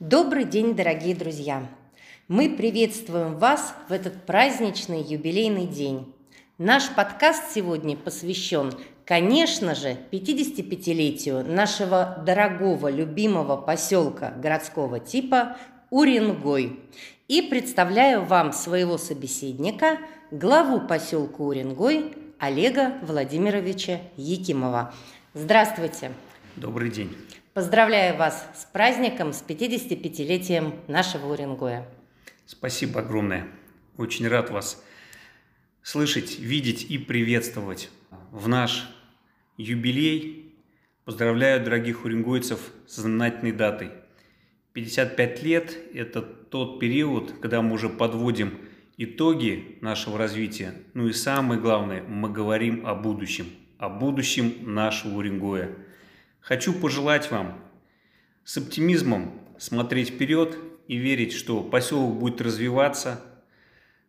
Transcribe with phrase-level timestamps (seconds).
[0.00, 1.68] Добрый день, дорогие друзья!
[2.26, 6.10] Мы приветствуем вас в этот праздничный юбилейный день.
[6.56, 8.72] Наш подкаст сегодня посвящен,
[9.04, 15.58] конечно же, 55-летию нашего дорогого, любимого поселка городского типа
[15.90, 16.80] Уренгой.
[17.28, 19.98] И представляю вам своего собеседника,
[20.30, 24.94] главу поселка Уренгой Олега Владимировича Якимова.
[25.34, 26.12] Здравствуйте!
[26.56, 27.14] Добрый день!
[27.52, 31.84] Поздравляю вас с праздником, с 55-летием нашего Уренгоя.
[32.46, 33.48] Спасибо огромное.
[33.96, 34.80] Очень рад вас
[35.82, 37.90] слышать, видеть и приветствовать
[38.30, 38.88] в наш
[39.56, 40.54] юбилей.
[41.04, 43.90] Поздравляю дорогих уренгойцев с знаменательной датой.
[44.72, 48.60] 55 лет– это тот период, когда мы уже подводим
[48.96, 50.74] итоги нашего развития.
[50.94, 53.46] Ну и самое главное, мы говорим о будущем,
[53.76, 55.70] о будущем нашего Уренгоя–
[56.40, 57.62] Хочу пожелать вам
[58.44, 60.56] с оптимизмом смотреть вперед
[60.88, 63.22] и верить, что поселок будет развиваться,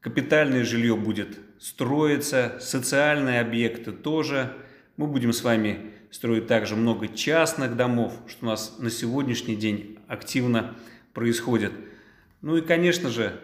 [0.00, 4.54] капитальное жилье будет строиться, социальные объекты тоже.
[4.96, 9.98] Мы будем с вами строить также много частных домов, что у нас на сегодняшний день
[10.08, 10.76] активно
[11.14, 11.72] происходит.
[12.42, 13.40] Ну и, конечно же,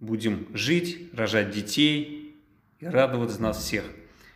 [0.00, 2.36] будем жить, рожать детей
[2.80, 3.84] и радоваться нас всех.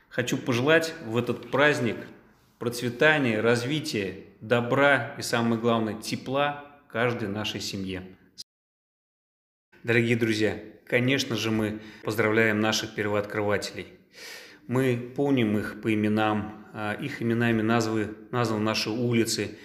[0.08, 1.96] Хочу пожелать в этот праздник–
[2.58, 8.02] процветания, развития, добра и, самое главное, тепла каждой нашей семье.
[9.84, 13.86] Дорогие друзья, конечно же, мы поздравляем наших первооткрывателей.
[14.66, 19.56] Мы помним их по именам, а, их именами названы, названы наши улицы.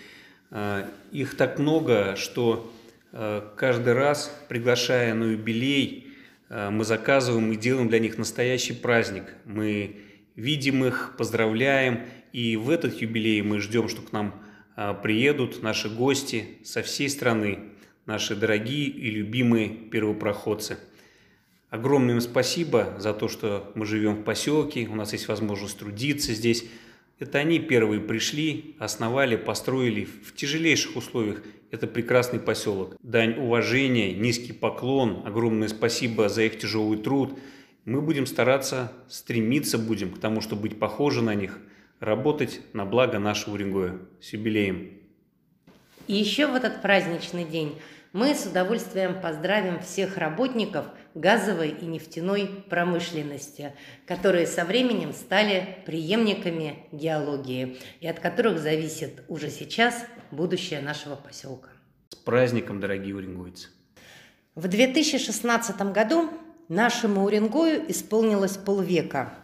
[0.50, 2.72] А, их так много, что
[3.11, 6.07] а, каждый раз, приглашая на юбилей,
[6.50, 9.33] мы заказываем и делаем для них настоящий праздник.
[9.44, 10.03] Мы
[10.36, 14.42] видим их, поздравляем и в этот юбилей мы ждем, что к нам
[14.75, 17.59] а, приедут наши гости со всей страны,
[18.06, 20.78] наши дорогие и любимые первопроходцы.
[21.70, 26.34] Огромное им спасибо за то, что мы живем в поселке, у нас есть возможность трудиться
[26.34, 26.66] здесь.
[27.19, 31.41] Это они первые пришли, основали, построили в тяжелейших условиях
[31.74, 32.96] это прекрасный поселок.
[33.02, 37.40] Дань уважения, низкий поклон, огромное спасибо за их тяжелый труд.
[37.85, 41.59] Мы будем стараться, стремиться будем к тому, чтобы быть похожи на них–
[42.03, 43.97] работать на благо нашего Уренгоя.
[44.21, 44.99] С юбилеем!
[46.07, 47.79] И еще в этот праздничный день
[48.11, 50.85] мы с удовольствием поздравим всех работников
[51.16, 53.73] газовой и нефтяной промышленности,
[54.05, 61.69] которые со временем стали преемниками геологии и от которых зависит уже сейчас будущее нашего поселка.
[62.09, 63.69] С праздником, дорогие уренгойцы!
[64.55, 66.29] В 2016 году
[66.69, 69.34] нашему Уренгою исполнилось полвека–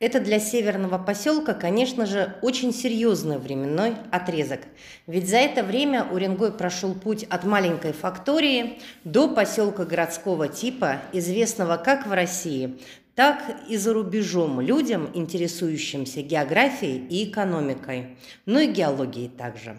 [0.00, 4.60] это для северного поселка, конечно же, очень серьезный временной отрезок.
[5.06, 11.76] Ведь за это время Уренгой прошел путь от маленькой фактории до поселка городского типа, известного
[11.76, 12.78] как в России,
[13.14, 18.16] так и за рубежом людям, интересующимся географией и экономикой,
[18.46, 19.76] ну и геологией также.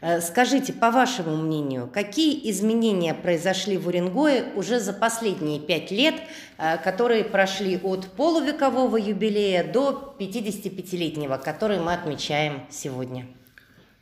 [0.00, 6.14] Э, скажите, по вашему мнению, какие изменения произошли в Уренгое уже за последние пять лет,
[6.56, 13.26] э, которые прошли от полувекового юбилея до 55-летнего, который мы отмечаем сегодня?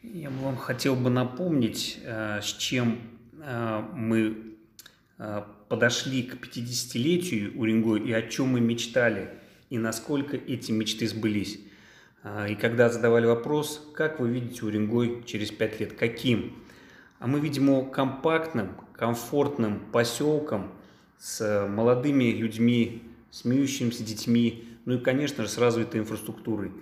[0.02, 3.00] Я бы вам хотел бы напомнить, э, с чем
[3.94, 4.36] мы
[5.68, 9.30] подошли к 50-летию Уренгоя и о чем мы мечтали,
[9.68, 11.58] и насколько эти мечты сбылись.
[12.30, 16.62] А, и когда задавали вопрос, как вы видите Уренгой через пять лет, каким?
[17.20, 20.70] А мы видим его компактным, комфортным поселком
[21.18, 26.72] с молодыми людьми, смеющимися детьми, ну и, конечно же, с развитой инфраструктурой.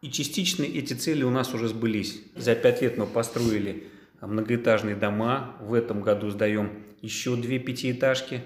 [0.00, 2.22] И частично эти цели у нас уже сбылись.
[2.34, 3.84] За пять лет мы построили
[4.22, 6.70] многоэтажные дома, в этом году сдаем
[7.02, 8.42] еще две пятиэтажки.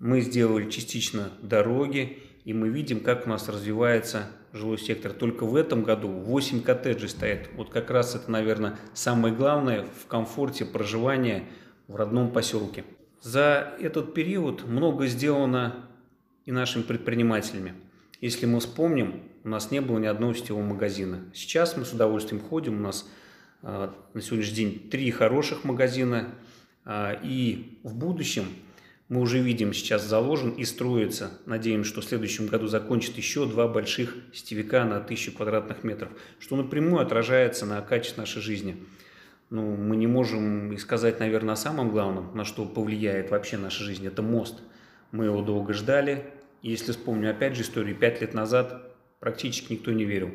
[0.00, 5.12] Мы сделали частично дороги, и мы видим, как у нас развивается жилой сектор.
[5.12, 7.48] Только в этом году 8 коттеджей стоят.
[7.54, 11.44] Вот как раз это, наверное, самое главное в комфорте проживания
[11.86, 12.84] в родном поселке.
[13.20, 15.86] За этот период много сделано
[16.46, 17.74] и нашими предпринимателями.
[18.20, 21.20] Если мы вспомним, у нас не было ни одного сетевого магазина.
[21.34, 23.08] Сейчас мы с удовольствием ходим, у нас
[23.62, 26.28] э, на сегодняшний день три хороших магазина,
[26.84, 28.44] э, и в будущем–
[29.10, 31.32] мы уже видим сейчас заложен и строится.
[31.44, 36.54] Надеемся, что в следующем году закончит еще два больших сетевика на тысячу квадратных метров, что
[36.54, 38.76] напрямую отражается на качестве нашей жизни.
[39.50, 43.82] Ну, мы не можем и сказать, наверное, о самом главном, на что повлияет вообще наша
[43.82, 44.06] жизнь.
[44.06, 44.60] Это мост.
[45.10, 46.30] Мы его долго ждали.
[46.62, 50.30] И если вспомню опять же историю, пять лет назад практически никто не верил.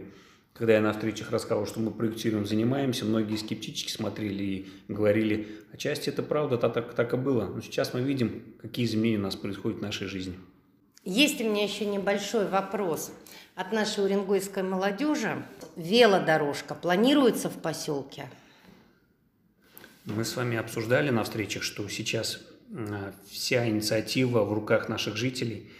[0.57, 6.07] Когда я на встречах рассказывал, что мы проектируем, занимаемся, многие скептически смотрели и говорили, отчасти
[6.07, 7.45] это правда, так, так и было.
[7.45, 10.35] Но сейчас мы видим, какие изменения у нас происходят в нашей жизни.
[11.03, 13.11] Есть у меня еще небольшой вопрос
[13.55, 15.45] от нашей уренгойской молодежи.
[15.75, 18.29] Велодорожка планируется в поселке?
[20.05, 22.39] Мы с вами обсуждали на встречах, что сейчас
[22.73, 25.69] а, вся инициатива в руках наших жителей–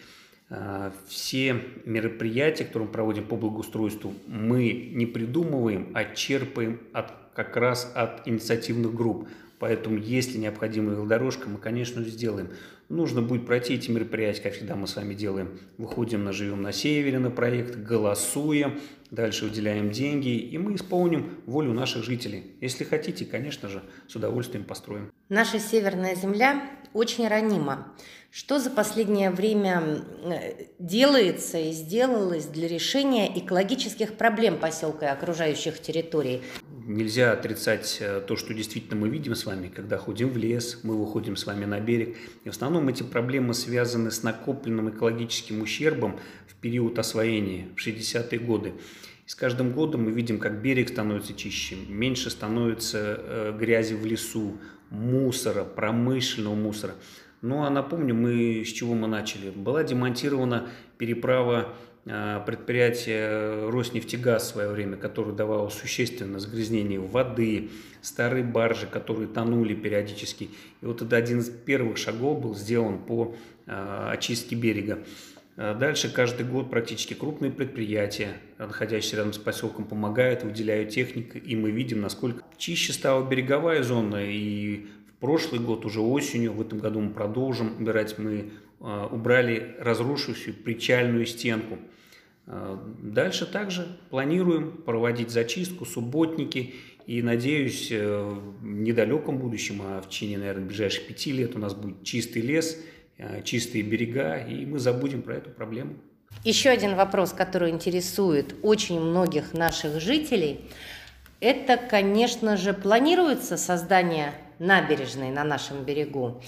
[1.08, 7.92] все мероприятия, которые мы проводим по благоустройству, мы не придумываем, а черпаем от, как раз
[7.96, 9.28] от инициативных групп.
[9.58, 12.50] Поэтому, если необходима велодорожка, мы, конечно, сделаем.
[12.90, 15.60] Нужно будет пройти эти мероприятия, как всегда мы с вами делаем.
[15.78, 18.80] Выходим на «Живем на севере» на проект, голосуем,
[19.10, 22.56] дальше выделяем деньги, и мы исполним волю наших жителей.
[22.62, 25.12] Если хотите, конечно же, с удовольствием построим.
[25.30, 26.62] Наша северная земля
[26.94, 27.92] очень ранима.
[28.36, 35.82] Что за последнее время э, делается и сделалось для решения экологических проблем поселка и окружающих
[35.82, 36.42] территорий?
[36.86, 40.98] Нельзя отрицать э, то, что действительно мы видим с вами, когда ходим в лес, мы
[40.98, 42.18] выходим с вами на берег.
[42.44, 48.40] И в основном эти проблемы связаны с накопленным экологическим ущербом в период освоения, в 60-е
[48.40, 48.74] годы.
[49.26, 54.06] И с каждым годом мы видим, как берег становится чище, меньше становится э, грязи в
[54.06, 56.96] лесу, мусора, промышленного мусора.
[57.42, 59.50] Ну а напомню, мы с чего мы начали.
[59.50, 61.76] Была демонтирована переправа
[62.08, 67.70] а, предприятия Роснефтегаз в свое время, которое давало существенное загрязнение воды,
[68.02, 70.50] старые баржи, которые тонули периодически.
[70.82, 73.36] И вот это один из первых шагов был сделан по
[73.66, 75.00] а, очистке берега.
[75.58, 81.56] А дальше каждый год практически крупные предприятия, находящиеся рядом с поселком, помогают, выделяют технику, и
[81.56, 84.86] мы видим, насколько чище стала береговая зона, и
[85.20, 91.26] прошлый год, уже осенью, в этом году мы продолжим убирать, мы а, убрали разрушившую причальную
[91.26, 91.80] стенку.
[92.48, 96.76] А, дальше также планируем проводить зачистку, субботники,
[97.08, 101.76] и надеюсь, э, в недалеком будущем, а в течение, наверное, ближайших пяти лет у нас
[101.76, 102.80] будет чистый лес,
[103.20, 105.96] а, чистые берега, и мы забудем про эту проблему.
[106.44, 110.62] Еще один вопрос, который интересует очень многих наших жителей,
[111.40, 116.42] это, конечно же, планируется создание набережной на нашем берегу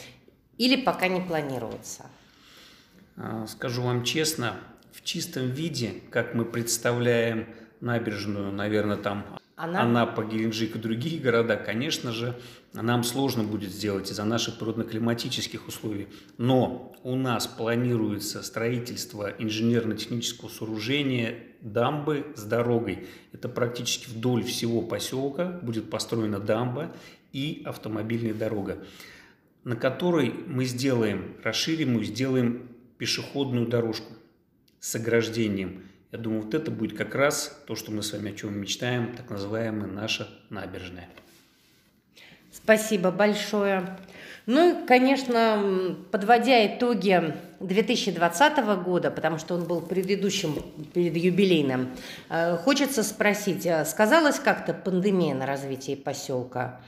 [0.57, 2.05] или пока не планируется?
[3.15, 4.55] А, скажу вам честно,
[4.91, 7.47] в чистом виде, как мы представляем
[7.81, 9.25] набережную, наверное, там
[9.57, 9.81] она...
[9.81, 12.39] Анапа, Геленджик и другие города, конечно же,
[12.73, 16.09] нам сложно будет сделать из-за наших природно-климатических условий.
[16.37, 23.07] Но у нас планируется строительство инженерно-технического сооружения дамбы с дорогой.
[23.33, 26.93] Это практически вдоль всего поселка будет построена дамба
[27.37, 28.79] и автомобильная дорога,
[29.63, 32.67] на которой мы сделаем, расширим и сделаем
[32.97, 34.11] пешеходную дорожку
[34.79, 35.83] с ограждением.
[36.11, 39.15] Я думаю, вот это будет как раз то, что мы с вами о чем мечтаем,
[39.15, 41.07] так называемая наша набережная.
[42.51, 43.97] Спасибо большое.
[44.47, 50.55] Ну и, конечно, подводя итоги 2020 года, потому что он был предыдущим,
[50.91, 51.91] перед юбилейным,
[52.29, 56.79] э, хочется спросить, э, сказалась как-то пандемия на развитии поселка?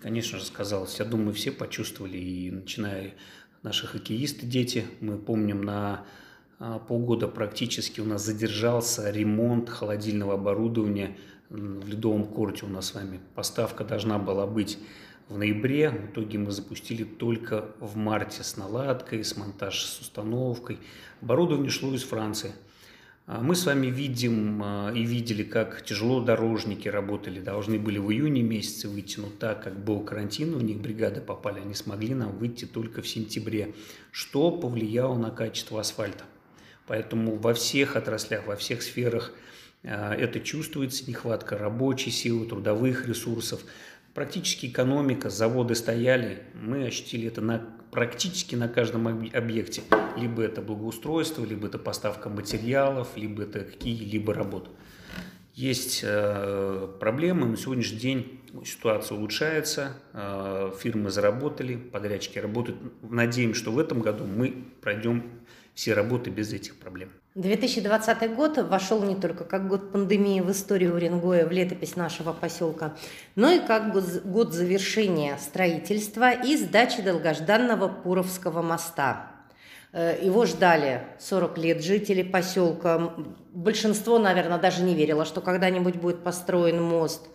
[0.00, 0.98] Конечно же, сказалось.
[0.98, 3.14] Я думаю, все почувствовали, и начиная
[3.62, 6.06] наши хоккеисты, дети, мы помним, на
[6.58, 11.18] а, полгода практически у нас задержался ремонт холодильного оборудования
[11.50, 13.20] в ледовом корте у нас с вами.
[13.34, 14.78] Поставка должна была быть
[15.28, 20.78] в ноябре, в итоге мы запустили только в марте с наладкой, с монтажем, с установкой.
[21.20, 22.52] Оборудование шло из Франции–
[23.38, 28.42] мы с вами видим а, и видели, как тяжело дорожники работали, должны были в июне
[28.42, 32.64] месяце выйти, но так как был карантин, у них бригады попали, они смогли нам выйти
[32.64, 33.72] только в сентябре,
[34.10, 36.24] что повлияло на качество асфальта.
[36.88, 39.32] Поэтому во всех отраслях, во всех сферах
[39.84, 43.62] а, это чувствуется, нехватка рабочей силы, трудовых ресурсов.
[44.14, 47.58] Практически экономика, заводы стояли, мы ощутили это на
[47.90, 49.82] практически на каждом объекте.
[50.16, 54.70] Либо это благоустройство, либо это поставка материалов, либо это какие-либо работы.
[55.54, 62.80] Есть э, проблемы, на сегодняшний день ситуация улучшается, э, фирмы заработали, подрядчики работают.
[63.02, 65.30] Надеемся, что в этом году мы пройдем
[65.74, 67.10] все работы без этих проблем.
[67.36, 72.94] 2020 год вошел не только как год пандемии в историю Уренгоя, в летопись нашего поселка,
[73.36, 79.30] но и как год завершения строительства и сдачи долгожданного Пуровского моста.
[79.92, 83.14] Э, его ждали 40 лет жители поселка.
[83.52, 87.28] Большинство, наверное, даже не верило, что когда-нибудь будет построен мост.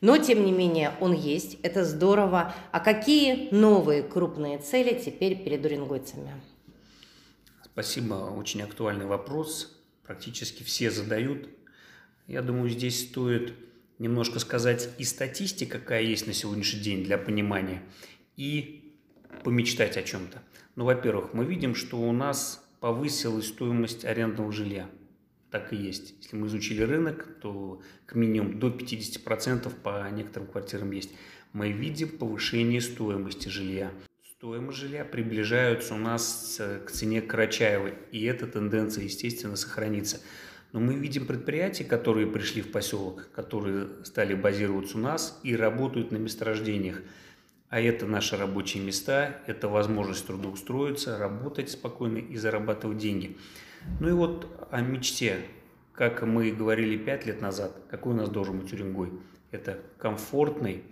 [0.00, 2.52] Но, тем не менее, он есть, это здорово.
[2.72, 6.32] А какие новые крупные цели теперь перед уренгойцами?
[7.76, 9.78] Спасибо, очень актуальный вопрос.
[10.02, 11.46] Практически все задают.
[12.26, 13.52] Я думаю, здесь стоит
[13.98, 17.82] немножко сказать и статистика, какая есть на сегодняшний день для понимания,
[18.38, 18.94] и
[19.44, 20.42] помечтать о чем-то.
[20.74, 24.88] Ну, во-первых, мы видим, что у нас повысилась стоимость арендного жилья.
[25.50, 26.14] Так и есть.
[26.22, 31.10] Если мы изучили рынок, то к минимум до 50% по некоторым квартирам есть.
[31.52, 33.92] Мы видим повышение стоимости жилья.
[34.38, 40.20] Стоимость жилья приближаются у нас к цене Карачаева, и эта тенденция, естественно, сохранится.
[40.74, 46.10] Но мы видим предприятия, которые пришли в поселок, которые стали базироваться у нас и работают
[46.10, 47.00] на месторождениях.
[47.70, 53.38] А это наши рабочие места, это возможность трудоустроиться, работать спокойно и зарабатывать деньги.
[54.00, 55.46] Ну и вот о мечте.
[55.94, 59.12] Как мы говорили пять лет назад, какой у нас должен быть Уренгой?
[59.50, 60.82] Это комфортный,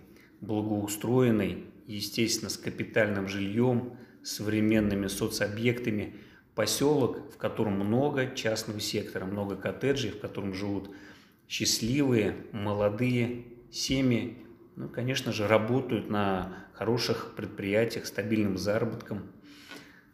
[0.41, 6.15] благоустроенный, естественно, с капитальным жильем, современными соцобъектами,
[6.55, 10.89] поселок, в котором много частного сектора, много коттеджей, в котором живут
[11.47, 14.37] счастливые, молодые семьи,
[14.75, 19.31] ну, конечно же, работают на хороших предприятиях, стабильным заработком,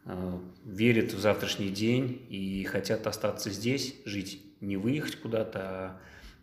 [0.04, 5.60] э, верят в завтрашний день и хотят остаться здесь, жить, не выехать куда-то.
[5.60, 6.00] А,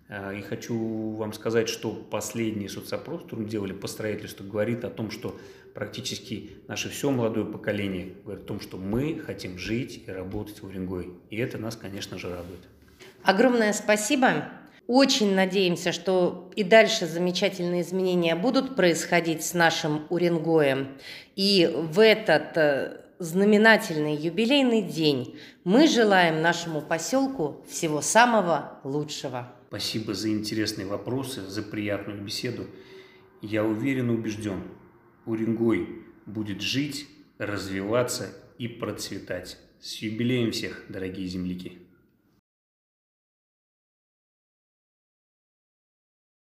[0.09, 5.11] и хочу вам сказать, что последний соцопрос, который мы делали по строительству, говорит о том,
[5.11, 5.35] что
[5.75, 10.65] практически наше все молодое поколение говорит о том, что мы хотим жить и работать в
[10.65, 11.11] Уренгой.
[11.29, 12.59] И это нас, конечно же, радует.
[13.23, 14.45] Огромное спасибо.
[14.87, 20.97] Очень надеемся, что и дальше замечательные изменения будут происходить с нашим Уренгоем.
[21.35, 29.53] И в этот э, знаменательный юбилейный день мы желаем нашему поселку всего самого лучшего.
[29.69, 32.65] Спасибо за интересные вопросы, за приятную беседу.
[33.43, 34.63] Я уверен и убежден,
[35.27, 35.88] Уренгой
[36.25, 37.07] будет жить,
[37.38, 39.59] развиваться и процветать.
[39.79, 41.77] С юбилеем всех, дорогие земляки!